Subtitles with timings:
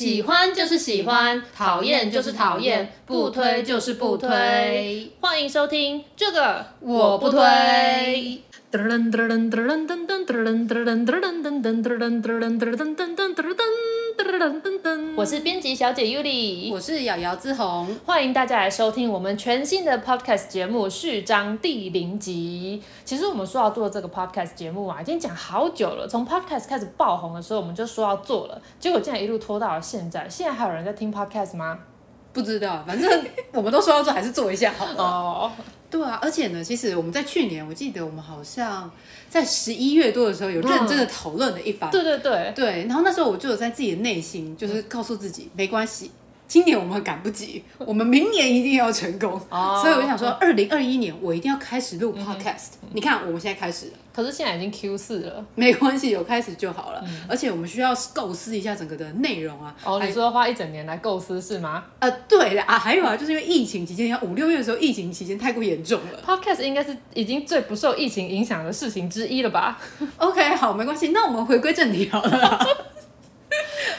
[0.00, 5.12] 喜欢就是喜欢，讨厌就是讨厌，不推就是不推。
[5.20, 8.40] 欢迎收听这个我不推。
[15.16, 22.80] 我是编辑小姐 Yuli，我是瑶瑶志红，欢迎大家来收听我们全新的 Podcast 节目序章第零集。
[23.04, 26.06] 其实我们说要做这个 Podcast 节目啊，已经讲好久了。
[26.06, 30.28] 从 Podcast 开始爆红的时候，我们就说要做了，结果竟然一路拖到了现在。
[30.28, 31.80] 现在还有人在听 Podcast 吗？
[32.32, 35.02] 不知道，反正我们都说要做，还是做一下好了。
[35.02, 35.52] 哦，
[35.90, 38.90] 对啊，而且呢，其实我们在去年，我记得我们好像
[39.28, 41.90] 在十一月多的时候有认真的讨论了一番。
[41.90, 46.12] 对对对对，然后那时候我就有在自己的内心，就是告诉自己，没关系。
[46.50, 49.40] 今年我们赶不及，我们明年一定要成功。
[49.50, 52.72] Oh, 所以我就想说，二零二一年我一定要开始录 podcast。
[52.82, 57.00] 嗯、你看，我们现在开始了，可是现在已经 Q 四了，没关系，有开始就好了。
[57.06, 59.72] 嗯、而且我们需要构思一下整个的内容啊。
[59.84, 61.84] 哦，你说花一整年来构思是吗？
[62.00, 66.20] 呃，对的啊，还有啊，就是因为疫情期间，要五六月的时候，疫情期间太过严重了。
[66.26, 69.80] Podcast 应该是已经最不受疫情影响的事情之一了吧？
[70.18, 72.66] OK，好，没关系，那我们回归正题好了。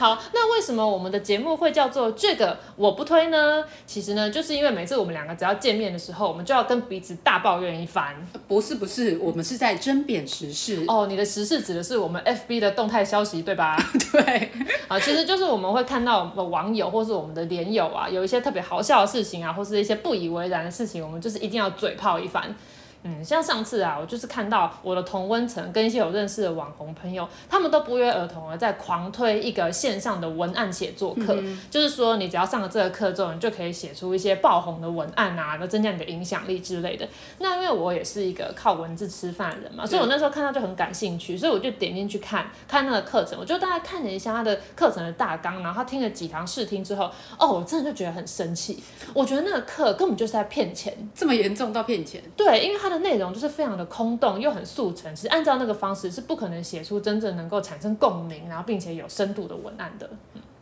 [0.02, 3.64] 好，那为什么我们的节目会叫做这个我不推呢？
[3.86, 8.16] 其实呢，就是因为每次我们两个只要见面的时候，我们就要跟彼此大抱怨一番。
[8.48, 10.84] 不是不是，我们是在争辩时事。
[10.88, 13.78] 哦，你的时事指的是我们 FB 的动态消息，对吧？
[14.12, 14.50] 对。
[14.88, 22.56] 啊，其实就是我们会看到网友或是我们的连友啊，有一些特别好笑的事情啊，或是一些不以为然的事情，我们就是一定要嘴炮一番。
[23.04, 37.08] 嗯，像上次啊，我就是看到我的同温层跟一些有认识的网红朋友，他们都不约而同的在狂推一个线上的文案写作课，嗯、就是说你只要上了这个课之后，你就可以写出一些爆红的文案啊，来增加你的影响力之类的。
[37.40, 52.22] 那因为我也是一个靠文字吃饭的人嘛，所以我那时候看到就很感兴趣，所以我就点进去看看那个课程，我就大概看了一下他的课程的大纲，然后他听了几堂试听之后，哦，我真的就觉得很生气，我觉得那个课根本就是在骗钱，这么严重到骗钱？
[52.36, 60.10] 对，因为他的内容就是非常的空洞，又很速成，其实按照那个方式是不可能写出真正能够产生共鸣，然后并且有深度的文案的。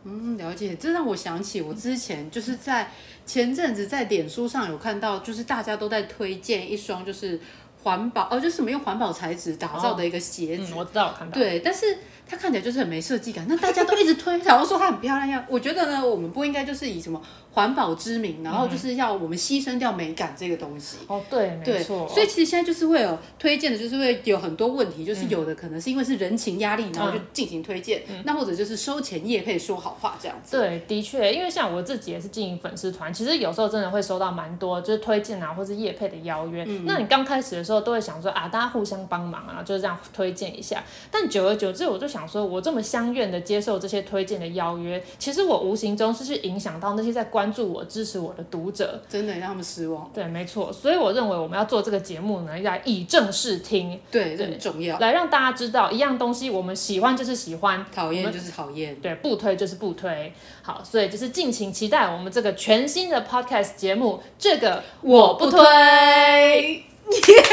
[0.04, 0.74] 嗯，了解。
[0.76, 2.90] 这让我想起我之前就是在
[3.26, 7.38] 前阵子在脸书上有看到，就是大家都在推荐一双就是
[7.82, 10.64] 环保哦，就是什么用环保材质打造的一个鞋子。
[10.64, 11.34] 哦嗯、我知道，我看到。
[11.34, 11.98] 对，但是。
[12.30, 15.44] 它看起来就是很没设计感，那大家都一直推，然后说它很漂亮呀。
[15.48, 17.20] 我觉得呢，我们不应该就是以什么
[17.50, 20.98] 环保之名，然后就是要我们牺牲掉美感这个东西。
[21.08, 22.06] 哦，对，没错。
[22.08, 30.56] 所以其实现在就是会有推荐的，就是会有很多问题，就是有的可能是因为是人情压力，然后就进行推荐，嗯、那或者就是收钱业配说好话这样子。
[30.56, 36.64] 对，的确，因为像我自己也是经营粉丝团，其实有时候真的会收到蛮多就是推荐啊，或是业配的邀约。
[36.68, 40.82] 嗯、那你刚开始的时候都会想说啊，大家互相帮忙啊，就是这样推荐一下。
[41.10, 50.10] 但久而久之，我就想说，我这么相相愿的接受这些推荐的邀约，其实我无形中是去影响到那些在关注我、支持我的读者，真的让他们失望。
[50.12, 50.70] 对，没错。
[50.70, 60.30] 所以我认为我们要做这个节目呢，要以正视听，对，这很重要，来让大家知道一样东西，我们喜欢就是喜欢，讨厌就是讨厌，对，不推就是不推。
[60.60, 67.44] 好，所以就是敬请期待我们这个全新的 podcast 节目，这个我不推，耶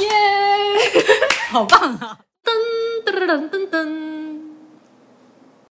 [0.04, 0.10] 耶，
[1.50, 2.18] 好棒啊！
[2.44, 2.52] 噔
[3.04, 4.13] 噔噔噔噔。